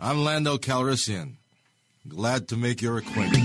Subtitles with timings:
[0.00, 1.38] I'm Lando Calrissian.
[2.06, 3.42] Glad to make your acquaintance.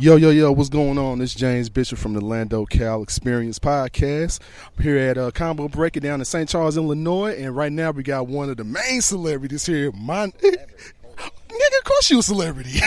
[0.00, 1.18] Yo, yo, yo, what's going on?
[1.18, 4.38] This is James Bishop from the Lando Cal Experience Podcast.
[4.76, 6.48] I'm here at uh, Combo Breaker Down in St.
[6.48, 9.90] Charles, Illinois, and right now we got one of the main celebrities here.
[9.90, 12.70] My nigga, of course you a celebrity.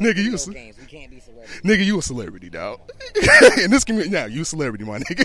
[0.00, 0.76] nigga, you a, ce- games.
[0.80, 1.60] We can't be celebrities.
[1.62, 2.80] nigga, you a celebrity, dog.
[3.62, 5.22] In this community, now you a celebrity, my nigga.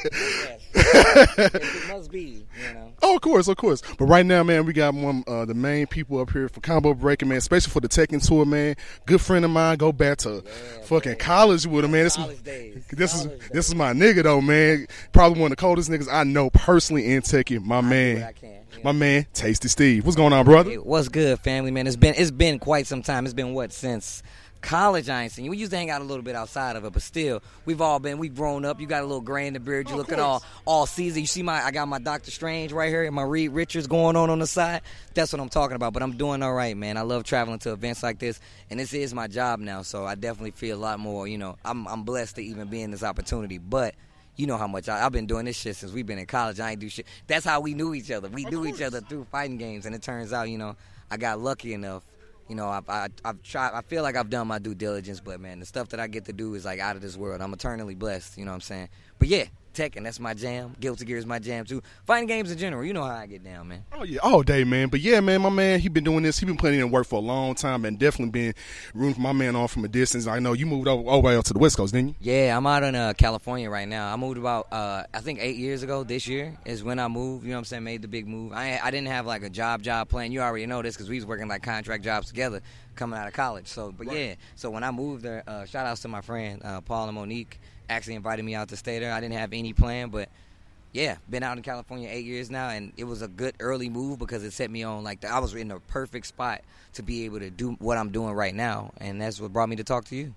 [0.94, 1.38] Yes.
[1.38, 2.92] it must be, you know.
[3.03, 3.81] Oh, of course, of course.
[3.97, 6.94] But right now, man, we got one uh, the main people up here for Combo
[6.94, 8.75] Breaker, man, especially for the Tekken tour, man.
[9.06, 9.78] Good friend of mine.
[9.78, 10.42] Go back to
[10.84, 12.03] fucking college with him, man.
[12.03, 12.86] This, College days.
[12.92, 14.88] this is College this is my nigga though, man.
[15.14, 17.64] Probably one of the coldest niggas I know personally in Tekken.
[17.64, 18.80] My what man, can, yeah.
[18.84, 20.06] my man, Tasty Steve.
[20.06, 20.72] What's going on, brother?
[20.72, 21.88] Hey, what's good, family man?
[21.88, 23.25] It's been it's been quite some time.
[23.25, 24.22] It's been what since
[24.62, 25.09] college.
[25.09, 25.52] I ain't seen you.
[25.52, 28.00] We used to hang out a little bit outside of it, but still, we've all
[28.00, 28.80] been we've grown up.
[28.80, 29.90] You got a little gray in the beard.
[29.90, 31.22] You Oh, looking of all all season.
[31.22, 34.16] You see my I got my Doctor Strange right here and my Reed Richards going
[34.16, 34.81] on on the side.
[35.14, 35.94] That's what I'm talking about.
[35.94, 36.98] But I'm doing all right, man.
[36.98, 39.81] I love traveling to events like this, and this is my job now.
[39.81, 41.28] So I definitely feel a lot more.
[41.28, 43.96] You know, I'm I'm blessed to even be in this opportunity, but.
[44.38, 46.62] You know how much I, I've been doing this shit since we've been in college.
[46.62, 47.06] I ain't do shit.
[47.28, 48.30] That's how we knew each other.
[48.30, 50.78] We knew each other through fighting games, and it turns out, you know,
[51.12, 52.03] I got lucky enough.
[52.52, 53.71] You know, I've, I, I've tried.
[53.73, 56.25] I feel like I've done my due diligence, but man, the stuff that I get
[56.25, 57.39] to do is like out of this world.
[57.39, 58.38] I'm eternally blessed.
[58.38, 58.89] You know what I'm saying?
[59.19, 60.75] But yeah, Tekken, that's my jam.
[60.80, 61.81] Guilty Gear is my jam too.
[62.05, 63.86] Fighting games in general, you know how I get down, man.
[63.94, 64.90] Oh yeah, all day, man.
[64.90, 66.40] But yeah, man, my man, he been doing this.
[66.40, 68.53] He been putting in work for a long time, and definitely been
[68.94, 70.28] rooting for my man on from a distance.
[70.28, 72.16] I know you moved over all the way up to the West Coast, didn't you?
[72.19, 74.12] Yeah, I'm out in uh, California right now.
[74.12, 76.03] I moved about, uh, I think eight years ago.
[76.03, 77.44] This year is when I moved.
[77.44, 77.84] You know what I'm saying?
[77.84, 78.53] Made the big move.
[78.53, 80.31] I I didn't have like a job job plan.
[80.31, 82.62] You already know this because we was working like contract jobs together
[82.96, 83.67] coming out of college.
[83.67, 84.35] So, but yeah.
[84.56, 87.59] So when I moved there, uh, shout outs to my friend uh, Paul and Monique.
[87.91, 89.12] Actually invited me out to stay there.
[89.12, 90.29] I didn't have any plan, but
[90.94, 94.18] yeah, been out in California eight years now, and it was a good early move
[94.18, 96.62] because it set me on like I was in the perfect spot
[96.94, 99.75] to be able to do what I'm doing right now, and that's what brought me
[99.75, 100.34] to talk to you.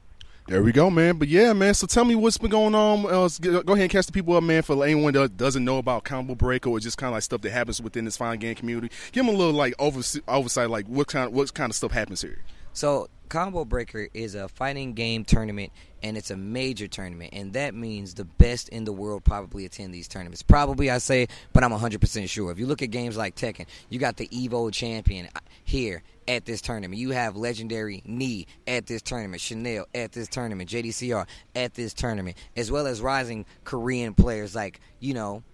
[0.47, 1.17] There we go, man.
[1.17, 1.73] But yeah, man.
[1.73, 3.07] So tell me what's been going on.
[3.07, 4.63] Uh, go ahead and catch the people up, man.
[4.63, 7.53] For anyone that doesn't know about Combo Breaker or just kind of like stuff that
[7.53, 11.07] happens within this fine game community, give them a little like overs- oversight, like what
[11.07, 12.39] kind, what kind of stuff happens here.
[12.75, 17.73] So, Combo Breaker is a fighting game tournament, and it's a major tournament, and that
[17.73, 20.43] means the best in the world probably attend these tournaments.
[20.43, 22.51] Probably, I say, but I'm 100% sure.
[22.51, 25.29] If you look at games like Tekken, you got the Evo champion
[25.63, 27.01] here at this tournament.
[27.01, 32.37] You have legendary Knee at this tournament, Chanel at this tournament, JDCR at this tournament,
[32.57, 35.45] as well as rising Korean players like, you know,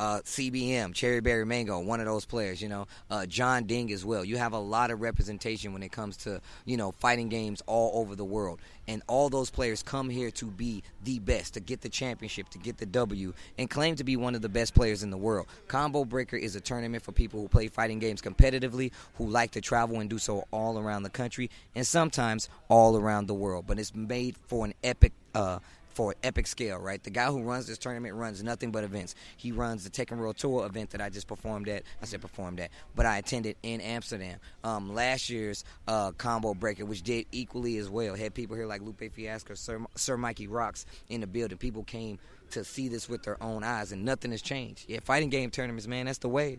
[0.00, 4.24] uh, CBM, Cherry Berry Mango, one of those players, you know, uh, Jeondding as well.
[4.24, 8.00] You have a lot of representation when it comes to, you know, fighting games all
[8.00, 8.60] over the world.
[8.88, 12.58] And all those players come here to be the best, to get the championship, to
[12.58, 15.48] get the W, and claim to be one of the best players in the world.
[15.68, 19.60] Combo Breaker is a tournament for people who play fighting games competitively, who like to
[19.60, 23.66] travel and do so all around the country, and sometimes all around the world.
[23.66, 25.12] But it's made for an epic.
[25.34, 25.58] Uh,
[25.92, 27.02] for epic scale, right?
[27.02, 29.14] The guy who runs this tournament runs nothing but events.
[29.36, 31.82] He runs the Tekken World Tour event that I just performed at.
[32.00, 34.38] I said performed at, but I attended in Amsterdam.
[34.64, 38.82] Um, last year's uh, Combo Breaker, which did equally as well, had people here like
[38.82, 41.58] Lupe Fiasco, Sir, Sir Mikey Rocks in the building.
[41.58, 42.18] People came
[42.50, 44.84] to see this with their own eyes, and nothing has changed.
[44.88, 46.58] Yeah, fighting game tournaments, man, that's the way.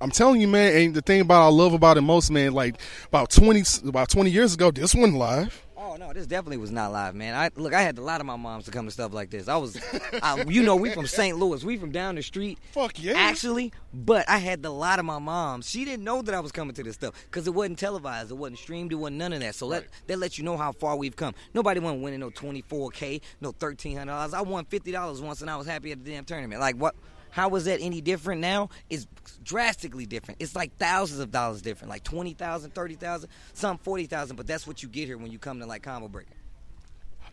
[0.00, 0.76] I'm telling you, man.
[0.76, 4.30] And the thing about I love about it most, man, like about twenty about twenty
[4.30, 5.64] years ago, this one live.
[5.94, 7.36] Oh no, this definitely was not live, man.
[7.36, 9.46] I look, I had a lot of my moms to come to stuff like this.
[9.46, 9.80] I was,
[10.24, 11.38] I, you know, we from St.
[11.38, 12.58] Louis, we from down the street.
[12.72, 13.12] Fuck yeah.
[13.14, 15.70] Actually, but I had a lot of my moms.
[15.70, 18.34] She didn't know that I was coming to this stuff because it wasn't televised, it
[18.34, 19.54] wasn't streamed, it wasn't none of that.
[19.54, 21.32] So let that let you know how far we've come.
[21.54, 24.34] Nobody went winning no twenty four k, no thirteen hundred dollars.
[24.34, 26.60] I won fifty dollars once, and I was happy at the damn tournament.
[26.60, 26.96] Like what?
[27.34, 28.68] How was that any different now?
[28.88, 29.08] It's
[29.42, 30.40] drastically different.
[30.40, 34.88] It's like thousands of dollars different, like 20,000, 30,000, some 40,000, but that's what you
[34.88, 36.30] get here when you come to like Combo Breaker.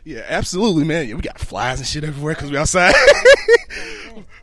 [0.03, 1.07] Yeah, absolutely, man.
[1.07, 2.95] Yeah, we got flies and shit everywhere because we outside.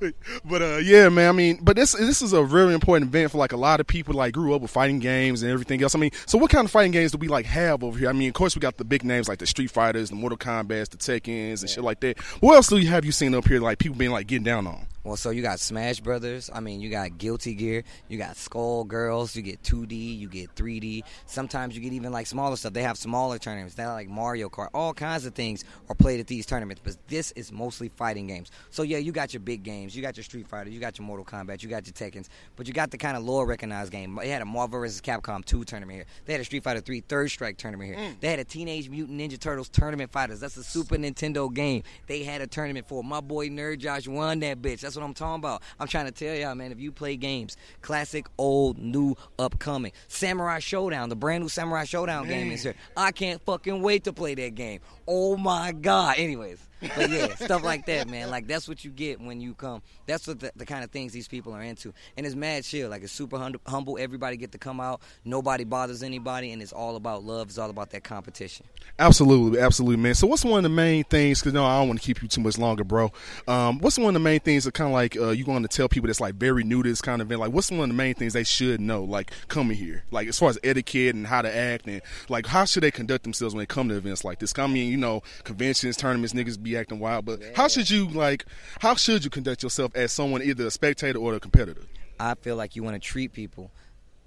[0.48, 1.28] but uh, yeah, man.
[1.28, 3.86] I mean, but this this is a really important event for like a lot of
[3.86, 5.94] people like grew up with fighting games and everything else.
[5.94, 8.08] I mean, so what kind of fighting games do we like have over here?
[8.08, 10.38] I mean, of course we got the big names like the Street Fighters, the Mortal
[10.38, 11.74] Kombat's, the Tekkens, and yeah.
[11.74, 12.18] shit like that.
[12.40, 14.66] What else do you have you seen up here like people being like getting down
[14.66, 14.86] on?
[15.08, 16.50] Well, so you got Smash Brothers.
[16.52, 17.82] I mean, you got Guilty Gear.
[18.08, 19.34] You got Skullgirls.
[19.34, 20.18] You get 2D.
[20.18, 21.02] You get 3D.
[21.24, 22.74] Sometimes you get even like smaller stuff.
[22.74, 23.74] They have smaller tournaments.
[23.74, 24.68] They have like Mario Kart.
[24.74, 26.82] All kinds of things are played at these tournaments.
[26.84, 28.50] But this is mostly fighting games.
[28.68, 29.96] So yeah, you got your big games.
[29.96, 30.70] You got your Street Fighter.
[30.70, 31.62] You got your Mortal Kombat.
[31.62, 32.28] You got your Tekkens.
[32.56, 34.18] But you got the kind of lower recognized game.
[34.20, 35.00] They had a Marvel vs.
[35.00, 36.06] Capcom 2 tournament here.
[36.26, 37.98] They had a Street Fighter 3 Third Strike tournament here.
[37.98, 38.20] Mm.
[38.20, 40.40] They had a Teenage Mutant Ninja Turtles Tournament Fighters.
[40.40, 41.82] That's a Super Nintendo game.
[42.06, 44.80] They had a tournament for my boy Nerd Josh won that bitch.
[44.80, 45.62] That's what I'm talking about.
[45.78, 49.92] I'm trying to tell y'all, man, if you play games, classic, old, new, upcoming.
[50.08, 52.44] Samurai Showdown, the brand new Samurai Showdown man.
[52.44, 52.74] game is here.
[52.96, 54.80] I can't fucking wait to play that game.
[55.06, 56.16] Oh my God.
[56.18, 56.58] Anyways.
[56.80, 58.30] But yeah, stuff like that, man.
[58.30, 59.82] Like that's what you get when you come.
[60.06, 61.92] That's what the, the, kind of things these people are into.
[62.16, 62.88] And it's mad chill.
[62.88, 63.98] Like it's super hum- humble.
[63.98, 65.00] Everybody get to come out.
[65.24, 67.48] Nobody bothers anybody, and it's all about love.
[67.48, 68.66] It's all about that competition.
[68.98, 70.14] Absolutely, absolutely, man.
[70.14, 71.40] So what's one of the main things?
[71.40, 73.12] Because no, I don't want to keep you too much longer, bro.
[73.46, 75.76] Um, what's one of the main things that kind of like uh, you want to
[75.76, 77.40] tell people that's like very new to this kind of event?
[77.40, 79.04] Like, what's one of the main things they should know?
[79.04, 82.64] Like coming here, like as far as etiquette and how to act, and like how
[82.64, 84.52] should they conduct themselves when they come to events like this?
[84.58, 87.48] I mean, you know, conventions, tournaments, niggas be acting wild, but yeah.
[87.54, 88.44] how should you like?
[88.80, 91.82] How should you conduct yourself as someone either a spectator or a competitor?
[92.20, 93.70] I feel like you want to treat people,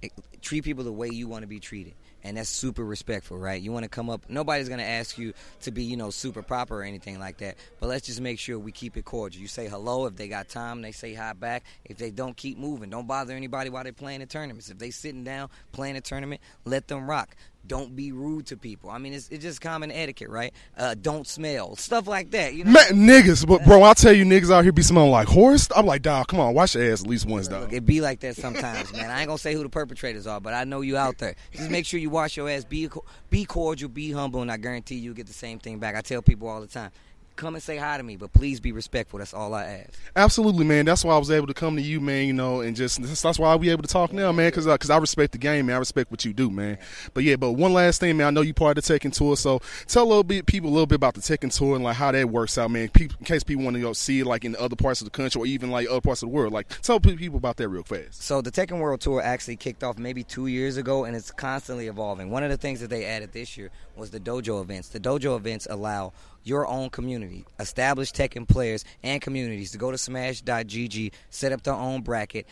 [0.01, 0.09] eh,
[0.41, 3.61] treat people the way you want to be treated and that's super respectful, right?
[3.61, 4.29] You want to come up.
[4.29, 7.57] Nobody's going to ask you to be, you know, super proper or anything like that.
[7.79, 9.41] But let's just make sure we keep it cordial.
[9.41, 10.81] You say hello if they got time.
[10.81, 11.63] They say hi back.
[11.85, 12.89] If they don't, keep moving.
[12.89, 14.69] Don't bother anybody while they're playing the tournaments.
[14.69, 17.35] If they sitting down playing a tournament, let them rock.
[17.67, 18.89] Don't be rude to people.
[18.89, 20.51] I mean, it's, it's just common etiquette, right?
[20.75, 22.55] Uh, don't smell stuff like that.
[22.55, 23.45] You know, Man, niggas.
[23.45, 25.67] But bro, I tell you, niggas out here be smelling like horse.
[25.75, 27.71] I'm like, dog, come on, wash your ass at least once, dog.
[27.71, 29.11] It be like that sometimes, man.
[29.11, 31.35] I ain't gonna say who the perpetrators are, but I know you out there.
[31.51, 32.63] Just make sure you wash your ass.
[32.63, 32.89] Be
[33.29, 35.95] be cordial, be humble, and I guarantee you get the same thing back.
[35.95, 36.91] I tell people all the time
[37.35, 39.19] come and say hi to me, but please be respectful.
[39.19, 39.99] That's all I ask.
[40.15, 40.85] Absolutely, man.
[40.85, 42.27] That's why I was able to come to you, man.
[42.27, 44.47] You know, and just that's why be able to talk now, man.
[44.47, 45.75] Because because uh, I respect the game, man.
[45.75, 46.77] I respect what you do, man.
[47.13, 48.27] But yeah, but one last thing, man.
[48.27, 50.71] I know you part of the Tekken Tour, so tell a little bit people a
[50.73, 52.89] little bit about the Tekken Tour and like how that works out, man.
[52.99, 55.39] in case people want to go see it like in other parts of the country
[55.39, 56.51] or even like other parts of the world.
[56.51, 58.21] Like tell people about that real fast.
[58.21, 61.87] So the Tekken World Tour actually kicked off maybe two years ago, and it's constantly
[61.87, 62.29] evolving.
[62.29, 64.89] One of the things that they added this year was the dojo events.
[64.89, 66.13] The dojo events allow
[66.43, 71.73] your own community, established Tekken players and communities to go to smash.gg, set up their
[71.73, 72.47] own bracket,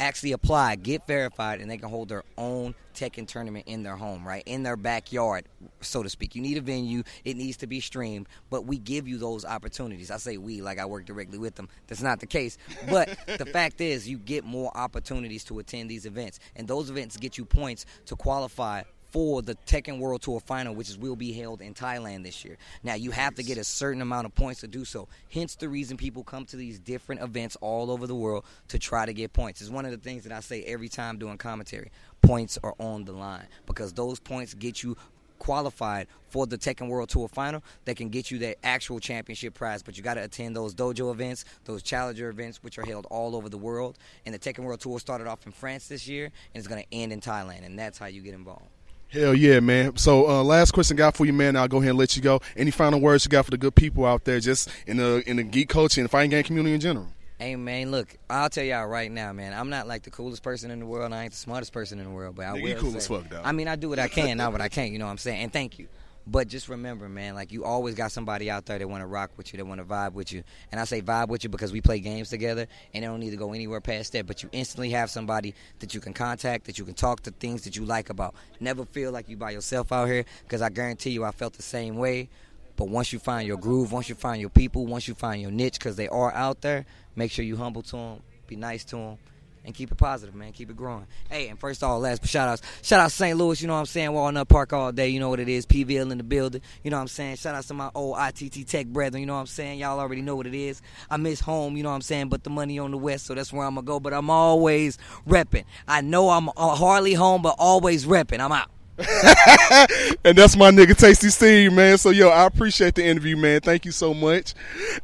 [0.00, 4.26] actually apply, get verified, and they can hold their own Tekken tournament in their home,
[4.26, 4.42] right?
[4.46, 5.44] In their backyard,
[5.80, 6.34] so to speak.
[6.34, 10.10] You need a venue, it needs to be streamed, but we give you those opportunities.
[10.10, 11.68] I say we, like I work directly with them.
[11.86, 12.58] That's not the case.
[12.88, 17.16] But the fact is, you get more opportunities to attend these events, and those events
[17.16, 21.32] get you points to qualify for the Tekken World Tour final, which is will be
[21.32, 22.56] held in Thailand this year.
[22.82, 25.08] Now you have to get a certain amount of points to do so.
[25.32, 29.06] Hence the reason people come to these different events all over the world to try
[29.06, 29.60] to get points.
[29.60, 31.90] It's one of the things that I say every time doing commentary.
[32.22, 34.96] Points are on the line because those points get you
[35.40, 39.82] qualified for the Tekken World Tour final that can get you that actual championship prize.
[39.82, 43.34] But you got to attend those dojo events, those challenger events, which are held all
[43.34, 43.98] over the world.
[44.24, 46.94] And the Tekken World Tour started off in France this year and it's going to
[46.94, 47.64] end in Thailand.
[47.66, 48.68] And that's how you get involved.
[49.12, 49.96] Hell yeah, man.
[49.96, 51.56] So, uh, last question I got for you, man.
[51.56, 52.40] I'll go ahead and let you go.
[52.56, 55.36] Any final words you got for the good people out there, just in the in
[55.36, 57.08] the geek culture and the fighting game community in general?
[57.38, 59.52] Hey man, look, I'll tell y'all right now, man.
[59.52, 61.12] I'm not like the coolest person in the world.
[61.12, 62.80] I ain't the smartest person in the world, but I Nigga, will.
[62.82, 63.40] cool say, as fuck, though.
[63.42, 64.92] I mean, I do what I can, not what I can't.
[64.92, 65.42] You know what I'm saying?
[65.42, 65.88] And thank you.
[66.26, 69.30] But just remember, man, like you always got somebody out there that want to rock
[69.36, 70.44] with you, that want to vibe with you.
[70.70, 73.30] And I say vibe with you because we play games together, and they don't need
[73.30, 74.26] to go anywhere past that.
[74.26, 77.62] But you instantly have somebody that you can contact, that you can talk to things
[77.62, 78.34] that you like about.
[78.60, 81.62] Never feel like you by yourself out here, because I guarantee you, I felt the
[81.62, 82.28] same way.
[82.76, 85.50] But once you find your groove, once you find your people, once you find your
[85.50, 86.86] niche, because they are out there,
[87.16, 89.18] make sure you humble to them, be nice to them,
[89.64, 90.52] and keep it positive, man.
[90.52, 91.06] Keep it growing.
[91.28, 92.62] Hey, and first of all, last, but shout outs.
[92.82, 93.36] Shout out St.
[93.36, 94.12] Louis, you know what I'm saying?
[94.12, 95.66] Walnut Park all day, you know what it is.
[95.66, 97.36] PVL in the building, you know what I'm saying?
[97.36, 99.78] Shout out to my old ITT Tech brethren, you know what I'm saying?
[99.78, 100.82] Y'all already know what it is.
[101.10, 102.28] I miss home, you know what I'm saying?
[102.28, 104.00] But the money on the west, so that's where I'm going to go.
[104.00, 104.98] But I'm always
[105.28, 105.64] repping.
[105.86, 108.40] I know I'm uh, hardly home, but always repping.
[108.40, 108.70] I'm out.
[110.24, 111.98] and that's my nigga Tasty Steve, man.
[111.98, 113.60] So yo, I appreciate the interview, man.
[113.60, 114.54] Thank you so much.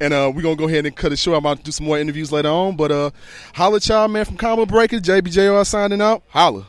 [0.00, 1.36] And uh, we're gonna go ahead and cut it short.
[1.36, 2.76] I'm about to do some more interviews later on.
[2.76, 3.10] But uh
[3.54, 6.22] holla y'all, man, from Combo Breaker, JBJR signing out.
[6.28, 6.64] Holla.